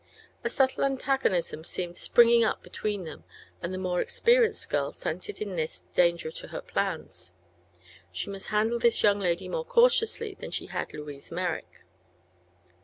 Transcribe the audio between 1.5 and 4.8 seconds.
seemed springing up between them and the more experienced